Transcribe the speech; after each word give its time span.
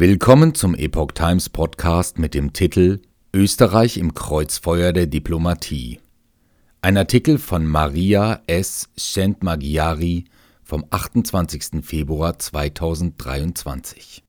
Willkommen 0.00 0.54
zum 0.54 0.76
Epoch 0.76 1.10
Times 1.10 1.48
Podcast 1.48 2.20
mit 2.20 2.32
dem 2.32 2.52
Titel 2.52 3.00
Österreich 3.34 3.96
im 3.96 4.14
Kreuzfeuer 4.14 4.92
der 4.92 5.08
Diplomatie. 5.08 5.98
Ein 6.80 6.96
Artikel 6.96 7.36
von 7.36 7.66
Maria 7.66 8.40
S. 8.46 8.90
Szentmaghiari 8.96 10.26
vom 10.62 10.84
28. 10.88 11.84
Februar 11.84 12.38
2023. 12.38 14.22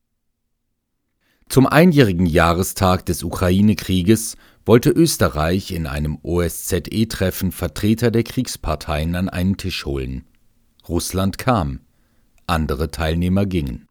Zum 1.48 1.68
einjährigen 1.68 2.26
Jahrestag 2.26 3.06
des 3.06 3.22
Ukraine-Krieges 3.22 4.36
wollte 4.66 4.90
Österreich 4.90 5.70
in 5.70 5.86
einem 5.86 6.18
OSZE-Treffen 6.24 7.52
Vertreter 7.52 8.10
der 8.10 8.24
Kriegsparteien 8.24 9.14
an 9.14 9.28
einen 9.28 9.56
Tisch 9.56 9.86
holen. 9.86 10.24
Russland 10.88 11.38
kam, 11.38 11.78
andere 12.48 12.90
Teilnehmer 12.90 13.46
gingen. 13.46 13.86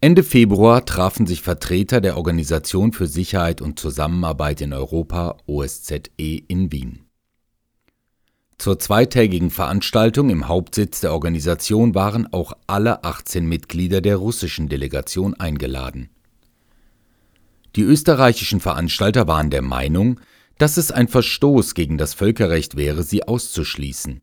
Ende 0.00 0.22
Februar 0.22 0.84
trafen 0.84 1.26
sich 1.26 1.42
Vertreter 1.42 2.00
der 2.00 2.16
Organisation 2.16 2.92
für 2.92 3.08
Sicherheit 3.08 3.60
und 3.60 3.80
Zusammenarbeit 3.80 4.60
in 4.60 4.72
Europa 4.72 5.38
OSZE 5.46 6.00
in 6.16 6.70
Wien. 6.70 7.00
Zur 8.58 8.78
zweitägigen 8.78 9.50
Veranstaltung 9.50 10.30
im 10.30 10.46
Hauptsitz 10.46 11.00
der 11.00 11.12
Organisation 11.12 11.96
waren 11.96 12.32
auch 12.32 12.52
alle 12.68 13.02
18 13.02 13.44
Mitglieder 13.44 14.00
der 14.00 14.16
russischen 14.18 14.68
Delegation 14.68 15.34
eingeladen. 15.34 16.10
Die 17.74 17.82
österreichischen 17.82 18.60
Veranstalter 18.60 19.26
waren 19.26 19.50
der 19.50 19.62
Meinung, 19.62 20.20
dass 20.58 20.76
es 20.76 20.92
ein 20.92 21.08
Verstoß 21.08 21.74
gegen 21.74 21.98
das 21.98 22.14
Völkerrecht 22.14 22.76
wäre, 22.76 23.02
sie 23.02 23.26
auszuschließen 23.26 24.22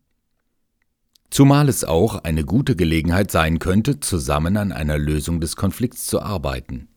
zumal 1.36 1.68
es 1.68 1.84
auch 1.84 2.24
eine 2.24 2.46
gute 2.46 2.76
Gelegenheit 2.76 3.30
sein 3.30 3.58
könnte, 3.58 4.00
zusammen 4.00 4.56
an 4.56 4.72
einer 4.72 4.96
Lösung 4.96 5.38
des 5.38 5.54
Konflikts 5.54 6.06
zu 6.06 6.22
arbeiten. 6.22 6.88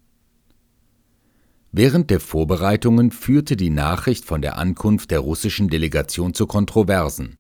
Während 1.74 2.10
der 2.10 2.22
Vorbereitungen 2.22 3.12
führte 3.12 3.58
die 3.58 3.70
Nachricht 3.70 4.24
von 4.24 4.42
der 4.42 4.58
Ankunft 4.58 5.12
der 5.12 5.20
russischen 5.20 5.68
Delegation 5.68 6.34
zu 6.34 6.48
Kontroversen. 6.48 7.36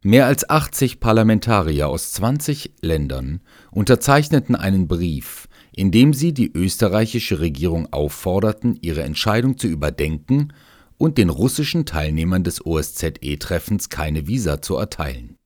Mehr 0.00 0.26
als 0.26 0.48
80 0.48 1.00
Parlamentarier 1.00 1.88
aus 1.88 2.12
20 2.12 2.74
Ländern 2.80 3.40
unterzeichneten 3.72 4.54
einen 4.54 4.86
Brief, 4.86 5.48
in 5.72 5.90
dem 5.90 6.14
sie 6.14 6.32
die 6.32 6.52
österreichische 6.52 7.40
Regierung 7.40 7.92
aufforderten, 7.92 8.78
ihre 8.80 9.02
Entscheidung 9.02 9.58
zu 9.58 9.66
überdenken 9.66 10.52
und 10.98 11.18
den 11.18 11.30
russischen 11.30 11.84
Teilnehmern 11.84 12.44
des 12.44 12.64
OSZE-Treffens 12.64 13.88
keine 13.88 14.28
Visa 14.28 14.62
zu 14.62 14.76
erteilen. 14.76 15.36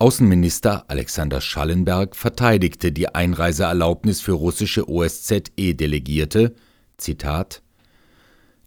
Außenminister 0.00 0.86
Alexander 0.88 1.42
Schallenberg 1.42 2.16
verteidigte 2.16 2.90
die 2.90 3.14
Einreiseerlaubnis 3.14 4.22
für 4.22 4.32
russische 4.32 4.88
OSZE-Delegierte: 4.88 6.54
Zitat 6.96 7.62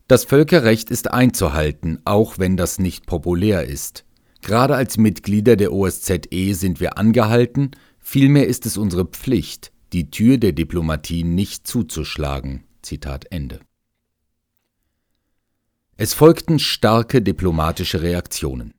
Das 0.07 0.25
Völkerrecht 0.25 0.91
ist 0.91 1.09
einzuhalten, 1.09 1.99
auch 2.05 2.37
wenn 2.37 2.55
das 2.55 2.77
nicht 2.77 3.07
populär 3.07 3.65
ist. 3.65 4.05
Gerade 4.43 4.75
als 4.75 4.99
Mitglieder 4.99 5.55
der 5.55 5.73
OSZE 5.73 6.53
sind 6.53 6.79
wir 6.79 6.99
angehalten, 6.99 7.71
vielmehr 7.97 8.45
ist 8.45 8.67
es 8.67 8.77
unsere 8.77 9.05
Pflicht, 9.05 9.71
die 9.91 10.11
Tür 10.11 10.37
der 10.37 10.51
Diplomatie 10.51 11.23
nicht 11.23 11.65
zuzuschlagen. 11.65 12.63
Zitat 12.83 13.25
Ende. 13.31 13.59
Es 15.97 16.13
folgten 16.13 16.59
starke 16.59 17.23
diplomatische 17.23 18.03
Reaktionen. 18.03 18.75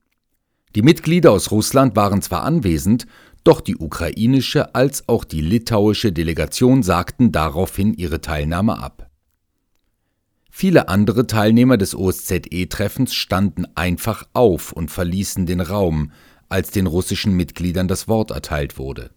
Die 0.75 0.83
Mitglieder 0.83 1.31
aus 1.31 1.51
Russland 1.51 1.95
waren 1.95 2.21
zwar 2.21 2.43
anwesend, 2.43 3.07
doch 3.45 3.61
die 3.61 3.77
ukrainische 3.77 4.75
als 4.75 5.09
auch 5.09 5.25
die 5.25 5.41
litauische 5.41 6.13
Delegation 6.13 6.83
sagten 6.83 7.31
daraufhin 7.31 7.95
ihre 7.95 8.21
Teilnahme 8.21 8.79
ab. 8.79 9.11
Viele 10.51 10.89
andere 10.89 11.27
Teilnehmer 11.27 11.77
des 11.77 11.95
OSZE-Treffens 11.95 13.13
standen 13.13 13.67
einfach 13.75 14.25
auf 14.33 14.73
und 14.73 14.91
verließen 14.91 15.47
den 15.47 15.61
Raum, 15.61 16.13
als 16.49 16.71
den 16.71 16.87
russischen 16.87 17.35
Mitgliedern 17.35 17.89
das 17.89 18.09
Wort 18.09 18.31
erteilt 18.31 18.79
wurde. 18.79 19.11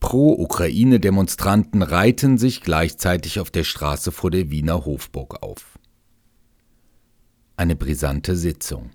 Pro-Ukraine-Demonstranten 0.00 1.82
reihten 1.82 2.38
sich 2.38 2.62
gleichzeitig 2.62 3.40
auf 3.40 3.50
der 3.50 3.64
Straße 3.64 4.12
vor 4.12 4.30
der 4.30 4.50
Wiener 4.50 4.84
Hofburg 4.84 5.42
auf. 5.42 5.78
Eine 7.56 7.76
brisante 7.76 8.36
Sitzung. 8.36 8.90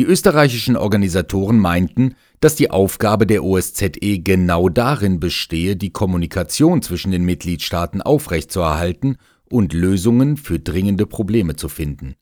Die 0.00 0.06
österreichischen 0.06 0.78
Organisatoren 0.78 1.58
meinten, 1.58 2.14
dass 2.40 2.54
die 2.54 2.70
Aufgabe 2.70 3.26
der 3.26 3.44
OSZE 3.44 4.20
genau 4.20 4.70
darin 4.70 5.20
bestehe, 5.20 5.76
die 5.76 5.90
Kommunikation 5.90 6.80
zwischen 6.80 7.10
den 7.10 7.22
Mitgliedstaaten 7.26 8.00
aufrechtzuerhalten 8.00 9.18
und 9.50 9.74
Lösungen 9.74 10.38
für 10.38 10.58
dringende 10.58 11.04
Probleme 11.04 11.54
zu 11.56 11.68
finden. 11.68 12.14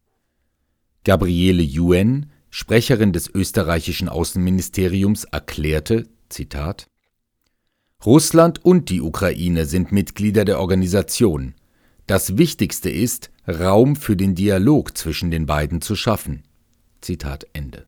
Gabriele 1.04 1.62
Yuen, 1.62 2.32
Sprecherin 2.50 3.12
des 3.12 3.32
österreichischen 3.32 4.08
Außenministeriums, 4.08 5.22
erklärte, 5.22 6.08
Zitat, 6.30 6.88
Russland 8.04 8.64
und 8.64 8.90
die 8.90 9.00
Ukraine 9.00 9.66
sind 9.66 9.92
Mitglieder 9.92 10.44
der 10.44 10.58
Organisation. 10.58 11.54
Das 12.08 12.36
Wichtigste 12.38 12.90
ist, 12.90 13.30
Raum 13.46 13.94
für 13.94 14.16
den 14.16 14.34
Dialog 14.34 14.98
zwischen 14.98 15.30
den 15.30 15.46
beiden 15.46 15.80
zu 15.80 15.94
schaffen. 15.94 16.42
Zitat 17.00 17.46
Ende. 17.52 17.86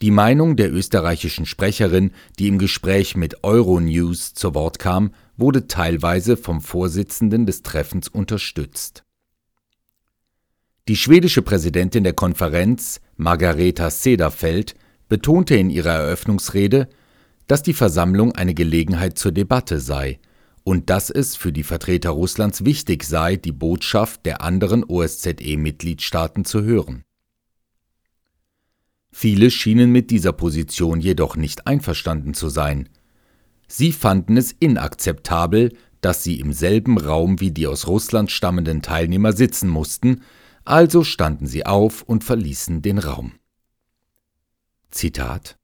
Die 0.00 0.12
Meinung 0.12 0.54
der 0.54 0.72
österreichischen 0.72 1.44
Sprecherin, 1.44 2.12
die 2.38 2.46
im 2.46 2.58
Gespräch 2.58 3.16
mit 3.16 3.42
Euronews 3.42 4.32
zu 4.32 4.54
Wort 4.54 4.78
kam, 4.78 5.12
wurde 5.36 5.66
teilweise 5.66 6.36
vom 6.36 6.60
Vorsitzenden 6.60 7.46
des 7.46 7.62
Treffens 7.62 8.06
unterstützt. 8.06 9.02
Die 10.86 10.96
schwedische 10.96 11.42
Präsidentin 11.42 12.04
der 12.04 12.12
Konferenz, 12.12 13.00
Margareta 13.16 13.90
Sederfeld, 13.90 14.76
betonte 15.08 15.56
in 15.56 15.68
ihrer 15.68 15.94
Eröffnungsrede, 15.94 16.88
dass 17.48 17.62
die 17.62 17.74
Versammlung 17.74 18.32
eine 18.32 18.54
Gelegenheit 18.54 19.18
zur 19.18 19.32
Debatte 19.32 19.80
sei 19.80 20.20
und 20.62 20.90
dass 20.90 21.10
es 21.10 21.34
für 21.34 21.52
die 21.52 21.64
Vertreter 21.64 22.10
Russlands 22.10 22.64
wichtig 22.64 23.02
sei, 23.02 23.36
die 23.36 23.52
Botschaft 23.52 24.26
der 24.26 24.42
anderen 24.42 24.84
OSZE-Mitgliedstaaten 24.84 26.44
zu 26.44 26.62
hören. 26.62 27.04
Viele 29.10 29.50
schienen 29.50 29.90
mit 29.90 30.10
dieser 30.10 30.32
Position 30.32 31.00
jedoch 31.00 31.36
nicht 31.36 31.66
einverstanden 31.66 32.34
zu 32.34 32.48
sein. 32.48 32.88
Sie 33.66 33.92
fanden 33.92 34.36
es 34.36 34.52
inakzeptabel, 34.52 35.72
dass 36.00 36.22
sie 36.22 36.40
im 36.40 36.52
selben 36.52 36.98
Raum 36.98 37.40
wie 37.40 37.50
die 37.50 37.66
aus 37.66 37.86
Russland 37.86 38.30
stammenden 38.30 38.82
Teilnehmer 38.82 39.32
sitzen 39.32 39.68
mussten, 39.68 40.22
also 40.64 41.02
standen 41.02 41.46
sie 41.46 41.66
auf 41.66 42.02
und 42.02 42.24
verließen 42.24 42.82
den 42.82 42.98
Raum. 42.98 43.32
Zitat 44.90 45.58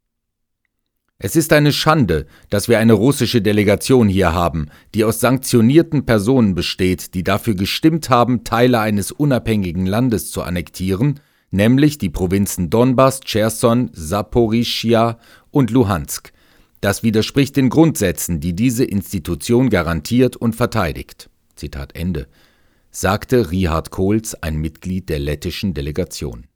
es 1.19 1.37
ist 1.37 1.53
eine 1.53 1.73
Schande, 1.73 2.27
dass 2.51 2.69
wir 2.69 2.79
eine 2.81 2.93
russische 2.93 3.41
Delegation 3.41 4.09
hier 4.09 4.35
haben, 4.35 4.67
die 4.95 5.05
aus 5.05 5.21
sanktionierten 5.21 6.05
Personen 6.05 6.55
besteht, 6.55 7.15
die 7.15 7.23
dafür 7.23 7.55
gestimmt 7.55 8.11
haben, 8.11 8.45
Teile 8.45 8.81
eines 8.81 9.13
unabhängigen 9.13 9.87
Landes 9.87 10.31
zu 10.33 10.43
annektieren 10.43 11.21
nämlich 11.55 11.97
die 11.99 12.11
Provinzen 12.11 12.69
Donbass, 12.69 13.21
Cherson, 13.21 13.91
Saporischia 13.93 15.19
und 15.51 15.71
Luhansk. 15.71 16.33
Das 16.81 17.03
widerspricht 17.03 17.57
den 17.57 17.71
Grundsätzen, 17.71 18.41
die 18.41 18.55
diese 18.55 18.85
Institution 18.85 19.71
garantiert 19.71 20.37
und 20.37 20.55
verteidigt. 20.55 21.31
Zitat 21.55 21.97
Ende, 21.97 22.27
sagte 22.91 23.51
Richard 23.51 23.91
Kohls, 23.91 24.35
ein 24.43 24.57
Mitglied 24.57 25.09
der 25.09 25.21
lettischen 25.21 25.73
Delegation. 25.73 26.47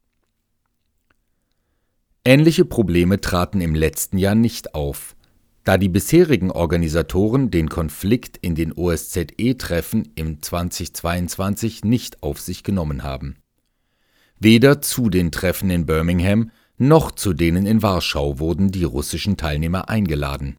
Ähnliche 2.25 2.67
Probleme 2.67 3.21
traten 3.21 3.63
im 3.63 3.75
letzten 3.75 4.19
Jahr 4.19 4.35
nicht 4.35 4.75
auf, 4.75 5.17
da 5.65 5.79
die 5.79 5.89
bisherigen 5.89 6.51
Organisatoren 6.51 7.51
den 7.51 7.69
Konflikt 7.69 8.37
in 8.37 8.55
den 8.55 8.73
OSZE-Treffen 8.73 10.13
im 10.15 10.43
2022 10.43 11.85
nicht 11.85 12.23
auf 12.23 12.41
sich 12.41 12.65
genommen 12.65 13.03
haben. 13.03 13.37
Weder 14.41 14.81
zu 14.81 15.11
den 15.11 15.33
Treffen 15.33 15.71
in 15.71 15.87
Birmingham 15.87 16.51
noch 16.77 17.11
zu 17.11 17.33
denen 17.33 17.67
in 17.67 17.83
Warschau 17.83 18.39
wurden 18.39 18.71
die 18.71 18.85
russischen 18.85 19.37
Teilnehmer 19.37 19.89
eingeladen. 19.89 20.57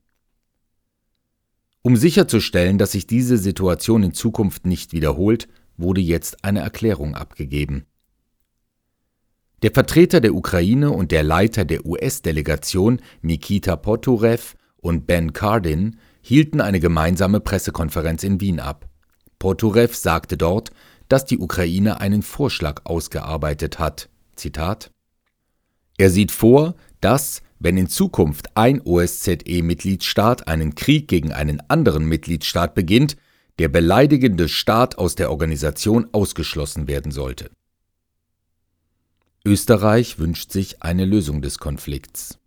Um 1.82 1.96
sicherzustellen, 1.96 2.78
dass 2.78 2.92
sich 2.92 3.08
diese 3.08 3.38
Situation 3.38 4.04
in 4.04 4.14
Zukunft 4.14 4.66
nicht 4.66 4.92
wiederholt, 4.92 5.48
wurde 5.78 6.02
jetzt 6.02 6.44
eine 6.44 6.60
Erklärung 6.60 7.16
abgegeben. 7.16 7.86
Der 9.62 9.72
Vertreter 9.72 10.20
der 10.20 10.36
Ukraine 10.36 10.92
und 10.92 11.12
der 11.12 11.24
Leiter 11.24 11.64
der 11.64 11.86
US-Delegation 11.86 13.02
Mikita 13.22 13.78
Poturev 13.78 14.56
und 14.78 15.08
Ben 15.08 15.32
Cardin 15.32 15.98
hielten 16.22 16.60
eine 16.60 16.82
gemeinsame 16.82 17.40
Pressekonferenz 17.40 18.24
in 18.24 18.42
Wien 18.42 18.60
ab. 18.60 18.90
Poturev 19.38 19.96
sagte 19.96 20.38
dort, 20.38 20.72
dass 21.10 21.26
die 21.26 21.40
Ukraine 21.40 22.00
einen 22.00 22.22
Vorschlag 22.22 22.86
ausgearbeitet 22.86 23.80
hat. 23.80 24.10
Zitat 24.36 24.92
Er 25.98 26.10
sieht 26.10 26.32
vor, 26.32 26.76
dass, 27.02 27.42
wenn 27.60 27.78
in 27.78 27.90
Zukunft 27.90 28.56
ein 28.56 28.82
OSZE-Mitgliedstaat 28.82 30.48
einen 30.48 30.76
Krieg 30.76 31.08
gegen 31.10 31.34
einen 31.34 31.62
anderen 31.68 32.06
Mitgliedstaat 32.06 32.74
beginnt, 32.74 33.18
der 33.58 33.68
beleidigende 33.68 34.48
Staat 34.48 34.98
aus 34.98 35.16
der 35.16 35.30
Organisation 35.32 36.08
ausgeschlossen 36.14 36.88
werden 36.88 37.12
sollte. 37.12 37.52
Österreich 39.46 40.20
wünscht 40.20 40.52
sich 40.52 40.82
eine 40.82 41.06
Lösung 41.06 41.42
des 41.42 41.60
Konflikts. 41.60 42.39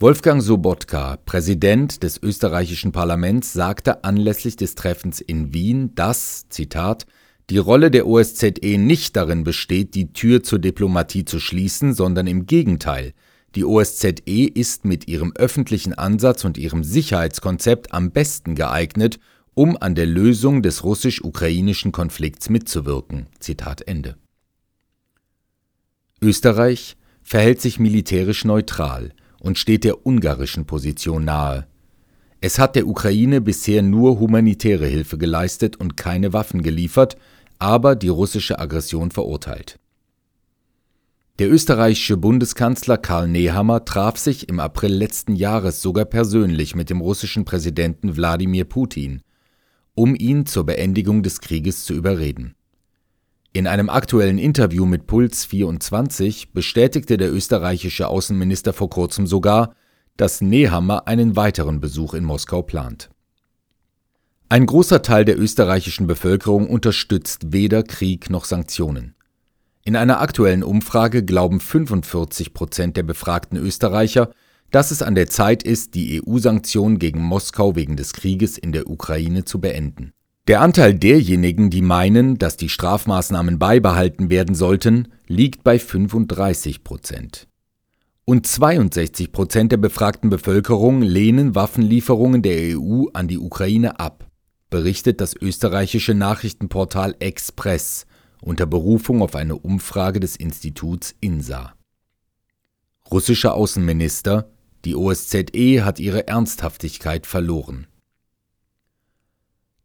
Wolfgang 0.00 0.40
Sobotka, 0.40 1.16
Präsident 1.26 2.04
des 2.04 2.22
österreichischen 2.22 2.92
Parlaments, 2.92 3.52
sagte 3.52 4.04
anlässlich 4.04 4.54
des 4.54 4.76
Treffens 4.76 5.20
in 5.20 5.52
Wien, 5.52 5.92
dass, 5.96 6.48
Zitat, 6.50 7.04
die 7.50 7.58
Rolle 7.58 7.90
der 7.90 8.06
OSZE 8.06 8.78
nicht 8.78 9.16
darin 9.16 9.42
besteht, 9.42 9.96
die 9.96 10.12
Tür 10.12 10.44
zur 10.44 10.60
Diplomatie 10.60 11.24
zu 11.24 11.40
schließen, 11.40 11.94
sondern 11.94 12.28
im 12.28 12.46
Gegenteil. 12.46 13.12
Die 13.56 13.64
OSZE 13.64 14.12
ist 14.54 14.84
mit 14.84 15.08
ihrem 15.08 15.32
öffentlichen 15.34 15.94
Ansatz 15.94 16.44
und 16.44 16.58
ihrem 16.58 16.84
Sicherheitskonzept 16.84 17.92
am 17.92 18.12
besten 18.12 18.54
geeignet, 18.54 19.18
um 19.54 19.76
an 19.80 19.96
der 19.96 20.06
Lösung 20.06 20.62
des 20.62 20.84
russisch-ukrainischen 20.84 21.90
Konflikts 21.90 22.50
mitzuwirken. 22.50 23.26
Zitat 23.40 23.82
Ende. 23.88 24.16
Österreich 26.22 26.96
verhält 27.24 27.60
sich 27.60 27.80
militärisch 27.80 28.44
neutral 28.44 29.12
und 29.40 29.58
steht 29.58 29.84
der 29.84 30.06
ungarischen 30.06 30.66
Position 30.66 31.24
nahe. 31.24 31.66
Es 32.40 32.58
hat 32.58 32.76
der 32.76 32.86
Ukraine 32.86 33.40
bisher 33.40 33.82
nur 33.82 34.20
humanitäre 34.20 34.86
Hilfe 34.86 35.18
geleistet 35.18 35.76
und 35.76 35.96
keine 35.96 36.32
Waffen 36.32 36.62
geliefert, 36.62 37.16
aber 37.58 37.96
die 37.96 38.08
russische 38.08 38.58
Aggression 38.58 39.10
verurteilt. 39.10 39.78
Der 41.38 41.50
österreichische 41.50 42.16
Bundeskanzler 42.16 42.98
Karl 42.98 43.28
Nehammer 43.28 43.84
traf 43.84 44.16
sich 44.16 44.48
im 44.48 44.58
April 44.58 44.92
letzten 44.92 45.36
Jahres 45.36 45.80
sogar 45.80 46.04
persönlich 46.04 46.74
mit 46.74 46.90
dem 46.90 47.00
russischen 47.00 47.44
Präsidenten 47.44 48.16
Wladimir 48.16 48.64
Putin, 48.64 49.22
um 49.94 50.16
ihn 50.16 50.46
zur 50.46 50.66
Beendigung 50.66 51.22
des 51.22 51.40
Krieges 51.40 51.84
zu 51.84 51.94
überreden. 51.94 52.54
In 53.52 53.66
einem 53.66 53.88
aktuellen 53.88 54.38
Interview 54.38 54.84
mit 54.84 55.06
Puls 55.06 55.44
24 55.46 56.52
bestätigte 56.52 57.16
der 57.16 57.32
österreichische 57.32 58.08
Außenminister 58.08 58.72
vor 58.72 58.90
kurzem 58.90 59.26
sogar, 59.26 59.74
dass 60.16 60.40
Nehammer 60.40 61.06
einen 61.08 61.34
weiteren 61.34 61.80
Besuch 61.80 62.12
in 62.12 62.24
Moskau 62.24 62.62
plant. 62.62 63.08
Ein 64.50 64.66
großer 64.66 65.02
Teil 65.02 65.24
der 65.24 65.38
österreichischen 65.38 66.06
Bevölkerung 66.06 66.68
unterstützt 66.68 67.52
weder 67.52 67.82
Krieg 67.82 68.28
noch 68.28 68.44
Sanktionen. 68.44 69.14
In 69.84 69.96
einer 69.96 70.20
aktuellen 70.20 70.62
Umfrage 70.62 71.24
glauben 71.24 71.60
45 71.60 72.52
Prozent 72.52 72.96
der 72.96 73.02
befragten 73.02 73.56
Österreicher, 73.56 74.30
dass 74.70 74.90
es 74.90 75.00
an 75.00 75.14
der 75.14 75.28
Zeit 75.28 75.62
ist, 75.62 75.94
die 75.94 76.22
EU-Sanktionen 76.22 76.98
gegen 76.98 77.22
Moskau 77.22 77.76
wegen 77.76 77.96
des 77.96 78.12
Krieges 78.12 78.58
in 78.58 78.72
der 78.72 78.90
Ukraine 78.90 79.44
zu 79.44 79.60
beenden. 79.60 80.12
Der 80.48 80.62
Anteil 80.62 80.94
derjenigen, 80.94 81.68
die 81.68 81.82
meinen, 81.82 82.38
dass 82.38 82.56
die 82.56 82.70
Strafmaßnahmen 82.70 83.58
beibehalten 83.58 84.30
werden 84.30 84.54
sollten, 84.54 85.08
liegt 85.26 85.62
bei 85.62 85.78
35 85.78 86.84
Prozent. 86.84 87.48
Und 88.24 88.46
62 88.46 89.30
Prozent 89.30 89.72
der 89.72 89.76
befragten 89.76 90.30
Bevölkerung 90.30 91.02
lehnen 91.02 91.54
Waffenlieferungen 91.54 92.40
der 92.40 92.78
EU 92.78 93.08
an 93.12 93.28
die 93.28 93.38
Ukraine 93.38 94.00
ab 94.00 94.24
berichtet 94.70 95.20
das 95.20 95.34
österreichische 95.34 96.14
Nachrichtenportal 96.14 97.14
Express 97.20 98.06
unter 98.40 98.64
Berufung 98.64 99.20
auf 99.20 99.34
eine 99.34 99.56
Umfrage 99.56 100.18
des 100.18 100.36
Instituts 100.36 101.14
INSA. 101.20 101.74
Russischer 103.10 103.54
Außenminister, 103.54 104.50
die 104.86 104.94
OSZE 104.94 105.84
hat 105.84 105.98
ihre 106.00 106.26
Ernsthaftigkeit 106.26 107.26
verloren. 107.26 107.86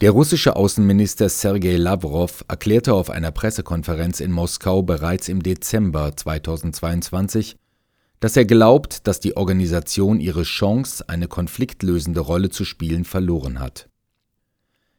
Der 0.04 0.12
russische 0.12 0.58
Außenminister 0.58 1.30
Sergei 1.30 1.78
Lavrov 1.78 2.44
erklärte 2.50 2.94
auf 2.94 3.10
einer 3.10 3.32
Pressekonferenz 3.32 4.20
in 4.20 4.34
Moskau 4.34 4.82
bereits 4.84 5.30
im 5.30 5.42
Dezember 5.42 6.14
2022, 6.14 7.56
dass 8.20 8.36
er 8.36 8.44
glaubt, 8.44 9.08
dass 9.08 9.22
die 9.22 9.38
Organisation 9.38 10.20
ihre 10.20 10.44
Chance, 10.44 11.08
eine 11.08 11.30
konfliktlösende 11.30 12.20
Rolle 12.20 12.50
zu 12.50 12.66
spielen, 12.66 13.06
verloren 13.06 13.62
hat. 13.62 13.88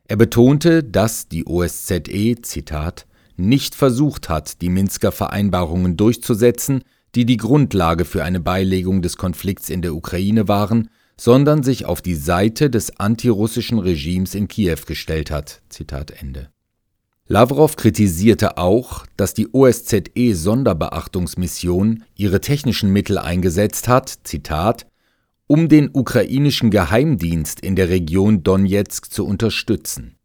Er 0.09 0.17
betonte, 0.17 0.83
dass 0.83 1.29
die 1.29 1.47
OSZE, 1.47 2.37
Zitat, 2.41 3.07
nicht 3.37 3.75
versucht 3.75 4.31
hat, 4.31 4.63
die 4.63 4.71
Minsker 4.71 5.13
Vereinbarungen 5.13 5.99
durchzusetzen, 5.99 6.83
die 7.15 7.27
die 7.27 7.37
Grundlage 7.37 8.07
für 8.07 8.25
eine 8.25 8.41
Beilegung 8.41 9.03
des 9.03 9.19
Konflikts 9.19 9.69
in 9.69 9.83
der 9.83 9.95
Ukraine 9.95 10.49
waren, 10.49 10.89
sondern 11.17 11.63
sich 11.63 11.87
auf 11.87 12.03
die 12.03 12.15
Seite 12.15 12.71
des 12.71 12.99
antirussischen 12.99 13.79
Regimes 13.79 14.35
in 14.35 14.49
Kiew 14.49 14.79
gestellt 14.87 15.31
hat. 15.31 15.63
Zitat 15.69 16.11
Ende. 16.11 16.51
Lavrov 17.27 17.77
kritisierte 17.77 18.59
auch, 18.59 19.07
dass 19.17 19.33
die 19.33 19.49
OSZE 19.51 20.35
Sonderbeachtungsmission 20.35 22.05
ihre 22.15 22.41
technischen 22.41 22.93
Mittel 22.93 23.17
eingesetzt 23.17 23.89
hat, 23.89 24.19
Zitat, 24.25 24.87
um 25.47 25.69
den 25.69 25.89
ukrainischen 25.93 26.71
Geheimdienst 26.71 27.61
in 27.61 27.77
der 27.77 27.89
Region 27.89 28.43
Donetsk 28.43 29.11
zu 29.11 29.27
unterstützen. 29.27 30.17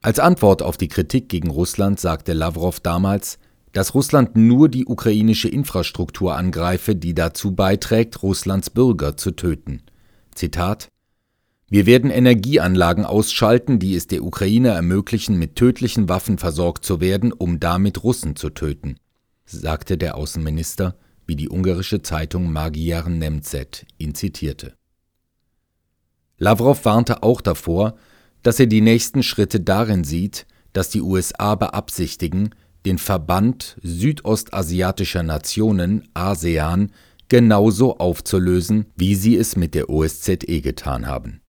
Als 0.00 0.20
Antwort 0.20 0.62
auf 0.62 0.76
die 0.76 0.88
Kritik 0.88 1.28
gegen 1.28 1.50
Russland 1.50 1.98
sagte 2.00 2.32
Lavrov 2.32 2.80
damals, 2.80 3.38
dass 3.72 3.94
Russland 3.94 4.36
nur 4.36 4.68
die 4.68 4.86
ukrainische 4.86 5.48
Infrastruktur 5.48 6.36
angreife, 6.36 6.94
die 6.94 7.14
dazu 7.14 7.54
beiträgt, 7.54 8.22
Russlands 8.22 8.70
Bürger 8.70 9.16
zu 9.16 9.32
töten. 9.32 9.82
Zitat 10.34 10.88
Wir 11.68 11.86
werden 11.86 12.10
Energieanlagen 12.10 13.04
ausschalten, 13.04 13.78
die 13.78 13.94
es 13.94 14.06
der 14.06 14.24
Ukraine 14.24 14.68
ermöglichen, 14.68 15.38
mit 15.38 15.56
tödlichen 15.56 16.08
Waffen 16.08 16.38
versorgt 16.38 16.84
zu 16.84 17.00
werden, 17.00 17.32
um 17.32 17.60
damit 17.60 18.02
Russen 18.04 18.36
zu 18.36 18.50
töten, 18.50 18.96
sagte 19.44 19.98
der 19.98 20.16
Außenminister 20.16 20.96
wie 21.28 21.36
die 21.36 21.50
ungarische 21.50 22.02
Zeitung 22.02 22.50
Magyar 22.52 23.08
Nemzet 23.08 23.86
ihn 23.98 24.14
zitierte. 24.14 24.74
Lavrov 26.38 26.84
warnte 26.84 27.22
auch 27.22 27.40
davor, 27.40 27.96
dass 28.42 28.58
er 28.58 28.66
die 28.66 28.80
nächsten 28.80 29.22
Schritte 29.22 29.60
darin 29.60 30.04
sieht, 30.04 30.46
dass 30.72 30.88
die 30.88 31.02
USA 31.02 31.54
beabsichtigen, 31.54 32.54
den 32.88 32.98
Verband 32.98 33.76
südostasiatischer 33.82 35.22
Nationen 35.22 36.08
ASEAN 36.14 36.90
genauso 37.28 37.98
aufzulösen, 37.98 38.86
wie 38.96 39.14
sie 39.14 39.36
es 39.36 39.56
mit 39.56 39.74
der 39.74 39.90
OSZE 39.90 40.62
getan 40.62 41.06
haben 41.06 41.42